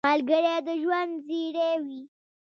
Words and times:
ملګری 0.07 0.53
د 0.67 0.69
ژوند 0.81 1.11
زېری 1.27 1.71
وي 1.85 2.01